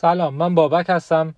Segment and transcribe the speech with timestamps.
[0.00, 1.34] سلام من بابک هستم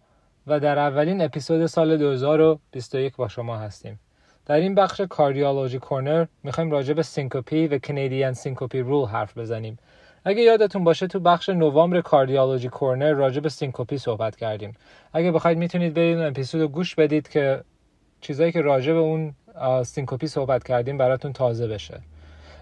[0.46, 4.00] و در اولین اپیزود سال 2021 با شما هستیم.
[4.46, 9.78] در این بخش Cardiology Corner می‌خوایم راجع به syncope و Canadian Syncope Rule حرف بزنیم.
[10.24, 14.76] اگه یادتون باشه تو بخش نوامبر Cardiology Corner راجع به syncope صحبت کردیم.
[15.12, 17.64] اگه بخواید می‌تونید برید اون اپیزود گوش بدید که
[18.20, 19.34] چیزایی که راجع به اون
[19.84, 22.00] syncope صحبت کردیم براتون تازه بشه.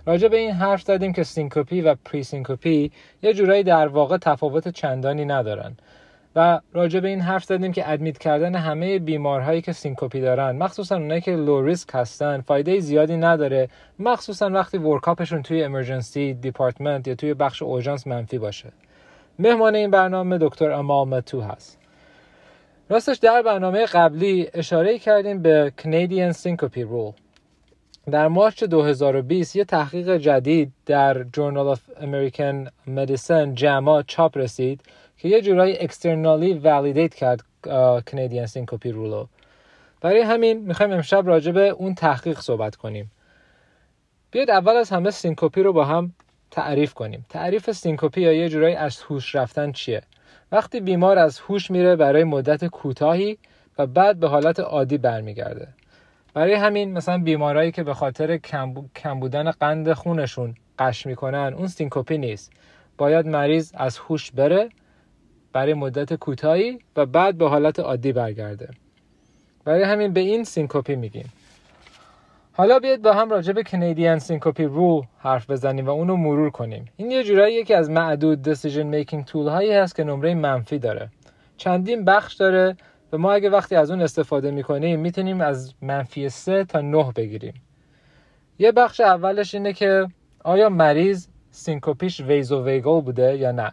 [0.08, 5.24] راجع به این حرف زدیم که syncope و pre-syncope یه جورایی در واقع تفاوت چندانی
[5.24, 5.76] ندارن.
[6.36, 10.96] و راجع به این حرف زدیم که admit کردن همه بیمارهایی که syncope دارن مخصوصا
[10.96, 17.08] اونایی که low risk هستن فایده زیادی نداره مخصوصا وقتی workup شون توی emergency department
[17.08, 18.72] یا توی بخش اورژانس منفی باشه.
[19.38, 21.78] مهمان این برنامه دکتر امال متو هست.
[22.88, 27.27] راستش در برنامه قبلی اشاره کردیم به Canadian Syncope Rule.
[28.10, 34.80] در مارچ 2020 یه تحقیق جدید در Journal of American Medicine JAMA چاپ رسید
[35.18, 37.40] که یه جورایی externally validate کرد
[38.06, 39.26] Canadian Syncope Rule و
[40.00, 43.10] برای همین می‌خوایم امشب راجع به اون تحقیق صحبت کنیم.
[44.30, 46.12] بیاید اول از همه syncope رو با هم
[46.50, 47.26] تعریف کنیم.
[47.28, 50.02] تعریف syncope یا یه جورایی از هوش رفتن چیه؟
[50.52, 53.38] وقتی بیمار از هوش میره برای مدت کوتاهی
[53.78, 55.68] و بعد به حالت عادی برمیگرده.
[56.34, 58.36] برای همین مثلا بیمارایی که به خاطر
[58.94, 62.52] کم بودن قند خونشون غش می‌کنن اون syncope نیست.
[62.98, 64.68] باید مریض از هوش بره
[65.52, 68.68] برای مدت کوتاهی و بعد به حالت عادی برگرده.
[69.64, 71.32] برای همین به این syncope میگیم.
[72.52, 76.84] حالا بیاید با هم راجع به Canadian Syncope Rule حرف بزنیم و اونو مرور کنیم.
[76.96, 81.10] این یه جورایی یکی از معدود decision making tool هایی هست که نمره منفی داره.
[81.56, 82.76] چندین بخش داره
[83.12, 87.54] و ما اگه وقتی از اون استفاده می‌کنیم می‌تونیم از منفی 3 تا 9 بگیریم.
[88.58, 90.06] یه بخش اولش اینه که
[90.44, 93.72] آیا مریض syncope ش vaso بوده یا نه؟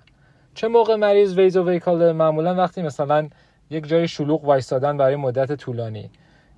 [0.53, 1.63] چه موقع مریض vaso
[2.13, 3.29] معمولا وقتی مثلا
[3.69, 6.09] یک جای شلوغ وایستادن برای مدت طولانی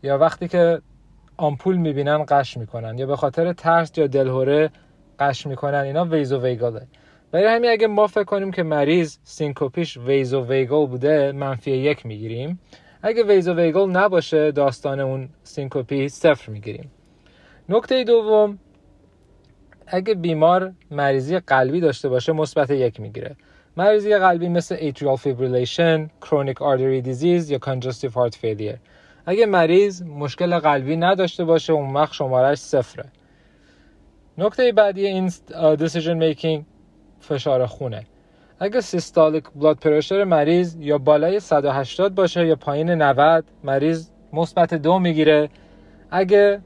[0.03, 0.81] یا وقتی که
[1.37, 4.69] آمپول می‌بینن غش می‌کنن یا به خاطر ترس یا دلهوره
[5.19, 6.87] غش می‌کنن اینا vasovagal ه
[7.31, 12.59] برای همین اگه ما فکر کنیم که مریض syncope ش vasovagal بوده منفی یک می‌گیریم.
[13.01, 16.91] اگه vasovagal نباشه داستان اون syncope صفر می‌گیریم.
[17.69, 18.59] نکته دوم
[19.87, 23.35] اگه بیمار مریضی قلبی داشته باشه مثبت یک می‌گیره.
[23.77, 28.77] مریضی قلبی مثل atrial fibrillation, chronic artery disease یا congestive heart failure.
[29.25, 33.05] اگه مریض مشکل قلبی نداشته باشه اون وقت شمارش صفره.
[34.37, 35.29] نکته بعدی این
[35.77, 36.76] decision making
[37.19, 38.03] فشار خونه.
[38.59, 44.99] اگه سیستالیک بلاد پرشر مریض یا بالای 180 باشه یا پایین 90 مریض مثبت دو
[44.99, 45.49] می‌گیره.
[46.11, 46.61] اگه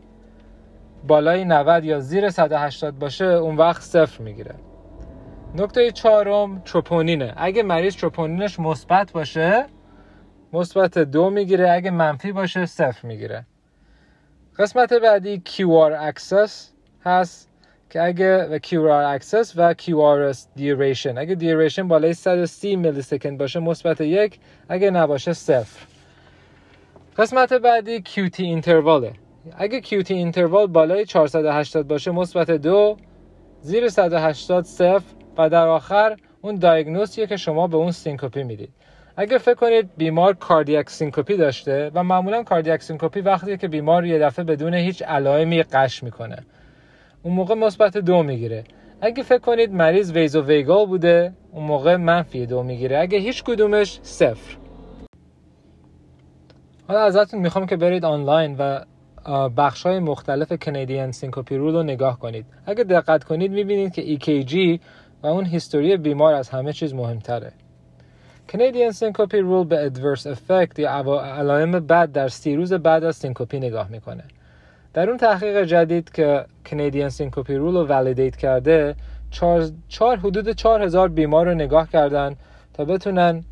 [1.07, 4.56] بالای 90 یا زیر 180 باشه اون وقت صفر می‌گیره.
[5.56, 7.34] نکته چهارم تروپونینه.
[7.38, 9.66] اگه مریض تروپونینش مثبت باشه
[10.53, 11.72] مثبت دو می‌گیره.
[11.72, 13.45] اگه منفی باشه صفر می‌گیره.
[14.59, 16.51] قسمت بعدی QR access
[17.06, 17.50] هست.
[17.91, 23.59] که اگه و QR access و QRS duration اگه duration بالای 130 میلی سکند باشه
[23.59, 24.40] مثبت یک.
[24.69, 25.85] اگه نباشه صفر.
[27.18, 29.13] قسمت بعدی QT interval ه.
[29.57, 32.97] اگه QT interval بالای 480 باشه مثبت دو.
[33.62, 35.03] زیر 180 صفر.
[35.38, 38.69] و در آخر اون diagnosis یه که شما به اون syncope می‌دید.
[39.18, 44.19] اگه فکر کنید بیمار cardiac syncope داشته و معمولا cardiac syncope وقتی که بیمار یه
[44.19, 46.38] دفعه بدون هیچ علائمی غش می‌کنه.
[47.24, 48.64] اون موقع مثبت دو می‌گیره.
[49.02, 53.00] اگه فکر کنید مریض vasovagal بوده اون موقع منفی دو می‌گیره.
[53.00, 54.58] اگه هیچ کدومش صفر.
[56.88, 58.80] حالا ازتون می‌خوام که برید آنلاین و
[59.50, 62.46] بخش های مختلف Canadian Syncope Rule رو نگاه کنید.
[62.66, 64.80] اگه دقت کنید می‌بینید که EKG
[65.24, 67.53] و اون history بیمار از همه چیز مهمتره.
[68.50, 70.90] Canadian Syncope Rule به adverse effect یا
[71.22, 74.24] علائم بد در سی روز بعد از syncope نگاه می‌کنه.
[74.94, 78.96] در اون تحقیق جدید که Canadian Syncope Rule رو validate کرده
[79.31, 82.35] چار, چار حدود چهار هزار بیمار رو نگاه کردن
[82.74, 83.44] تا بتونن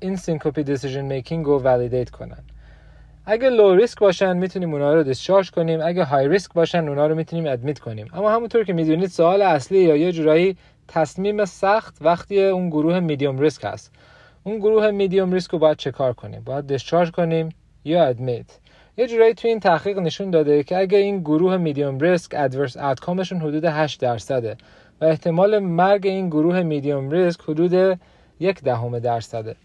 [0.00, 2.38] این syncope decision making رو validate کنن.
[3.26, 5.80] اگه low risk باشن می‌تونیم اونا رو discharge کنیم.
[5.82, 8.06] اگه high risk باشن اونا رو می‌تونیم admit کنیم.
[8.14, 10.56] اما همونطور که می‌دونید سوال اصلی یا یه جورایی
[10.88, 13.92] تصمیم سخت وقتی اون گروه medium risk هست.
[14.44, 17.48] اون گروه medium risk رو باید چه کنیم؟ باید discharge کنیم
[17.84, 18.58] یا admit
[18.98, 23.15] یه جورایی تو این تحقیق نشون داده که اگه این گروه medium risk adverse outcome
[23.15, 24.56] شون حدود 8 درصده
[25.00, 28.00] و احتمال مرگ این گروه medium risk حدود
[28.40, 29.56] یک دهم درصده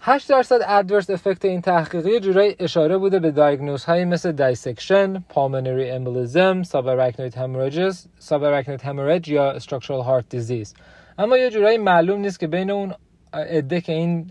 [0.00, 5.24] 8 درصد adverse effect این تحقیق یه جورایی اشاره بوده به diagnose هایی مثل dissection،
[5.28, 10.74] pulmonary embolism، subarachnoid hemorrhages، subarachnoid hemorrhage یا structural heart disease.
[11.18, 12.94] اما یه جورایی معلوم نیست که بین اون
[13.34, 14.30] عده که این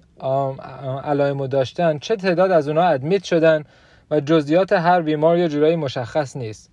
[1.03, 3.63] علائم داشتن چه تعداد از اونها admit شدن
[4.12, 6.71] و جزئیات هر بیمار یه جورایی مشخص نیست.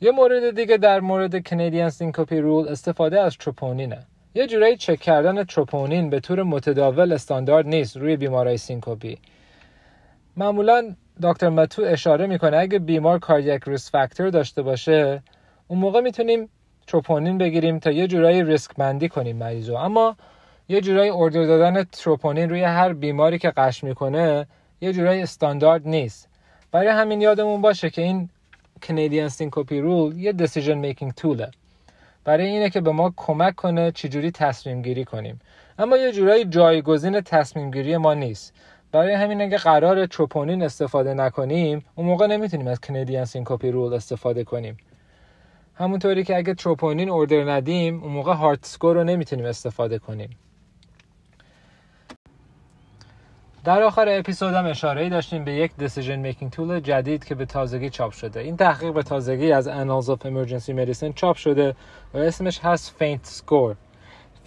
[0.00, 3.98] یه مورد دیگه در مورد Canadian Syncope Rule استفاده از تروپونینه.
[4.34, 9.18] یه جورایی چک کردن تروپونین به طور متداول استاندارد نیست روی بیمارای syncope.
[10.36, 15.22] معمولا دکتر متو اشاره می‌کنه اگه بیمار cardiac risk factor داشته باشه
[15.68, 16.48] اون موقع می‌تونیم
[16.86, 19.74] تروپونین بگیریم تا یه جورایی ریسک بندی کنیم مریضو.
[19.74, 20.16] اما
[20.68, 24.46] یه جورایی order دادن تروپونین روی هر بیماری که غش می‌کنه
[24.80, 26.28] یه جورایی استاندارد نیست.
[26.72, 28.28] برای همین یادمون باشه که این
[28.82, 31.50] Canadian Syncope Rule یه decision making tool ه
[32.24, 35.40] برای اینه که به ما کمک کنه چجوری تصمیم گیری کنیم.
[35.78, 38.54] اما یه جورایی جایگزین تصمیم گیری ما نیست.
[38.92, 44.44] برای همین اگه قرار تروپونین استفاده نکنیم اون موقع نمی‌تونیم از Canadian Syncope Rule استفاده
[44.44, 44.76] کنیم.
[45.74, 50.30] همونطوری که اگه troponin order ندیم اون موقع HEART score رو نمی‌تونیم استفاده کنیم.
[53.64, 57.90] در آخر اپیزود هم اشاره داشتیم به یک decision making tool جدید که به تازگی
[57.90, 58.40] چاپ شده.
[58.40, 61.76] این تحقیق به تازگی از Annals of Emergency Medicine چاپ شده
[62.14, 63.74] و اسمش هست Faint Score.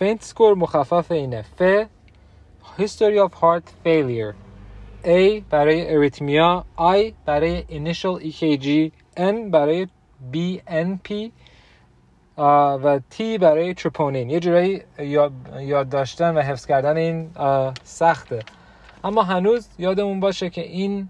[0.02, 1.46] Faint Score مخفف اینه.
[1.60, 1.86] F
[2.82, 4.34] History of Heart Failure.
[5.06, 6.66] A برای اریتمیا.
[6.78, 9.88] I برای Initial EKG N برای
[10.34, 11.32] BNP
[12.38, 14.82] و T برای تروپونین یه جورایی
[15.60, 17.30] یاد داشتن و حفظ کردن این
[17.84, 18.40] سخته.
[19.06, 21.10] اما هنوز یادمون باشه که این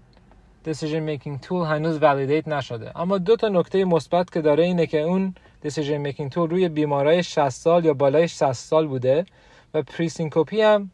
[0.68, 3.00] decision making tool هنوز validated نشده.
[3.00, 5.34] اما دو تا نکته مثبت که داره اینه که اون
[5.66, 9.26] decision making tool روی بیمارای 60 سال یا بالای 60 سال بوده
[9.74, 10.90] و pre-syncope هم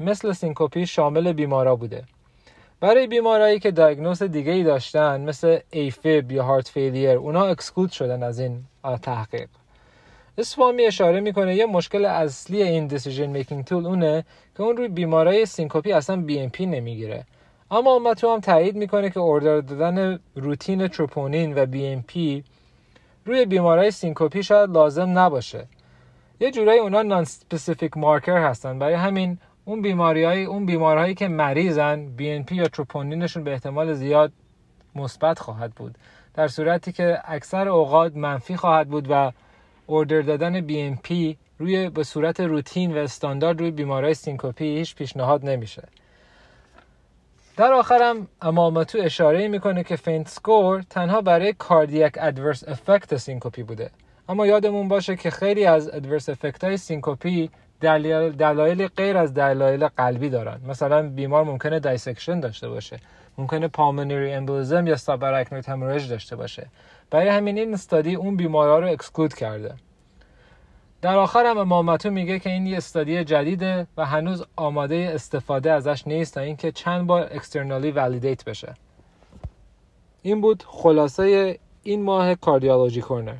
[0.00, 2.04] مثل syncope شامل بیمارا بوده.
[2.80, 8.22] برای بیمارایی که diagnose دیگه ای داشتن مثل AFib یا heart failure اونا exclude شدن
[8.22, 8.64] از این
[9.02, 9.48] تحقیق.
[10.38, 14.24] اسفامی اشاره می‌کنه یه مشکل اصلی این decision making tool اونه
[14.56, 17.24] که اون روی بیمارای syncope اصلا BNP نمی‌گیره.
[17.70, 22.44] اما اومتو هم تایید می‌کنه که order دادن روتین تروپونین و BNP
[23.24, 25.66] روی بیمارای syncope شاید لازم نباشه.
[26.40, 28.78] یه جورایی اونا non-specific marker هستن.
[28.78, 34.32] برای همین اون بیماری های اون بیمارهایی که مریضن BNP یا تروپونینشون به احتمال زیاد
[34.94, 35.98] مثبت خواهد بود.
[36.34, 39.32] در صورتی که اکثر اوقات منفی خواهد بود و
[39.88, 45.82] order دادن BNP روی به صورت روتین و استاندارد روی بیمارای syncope هیچ پیشنهاد نمیشه.
[47.56, 53.90] در آخرم امامتو اشاره می‌کنه که FAINT score تنها برای cardiac adverse effect syncope بوده.
[54.28, 57.50] اما یادمون باشه که خیلی از adverse effect های syncope
[57.80, 60.60] دلایل غیر از دلایل قلبی دارن.
[60.68, 63.00] مثلا بیمار ممکنه dissection داشته باشه.
[63.38, 66.66] ممکنه پالمونری امبولیزم یا سابراکنوید هموریج داشته باشه.
[67.10, 69.74] برای همین این استادی اون بیمارا رو اکسکلود کرده.
[71.02, 76.06] در آخر هم امامتو میگه که این یه استادی جدیده و هنوز آماده استفاده ازش
[76.06, 78.74] نیست تا اینکه چند بار اکسترنالی ولیدیت بشه.
[80.22, 83.34] این بود خلاصه این ماه کاردیولوژی کورنر.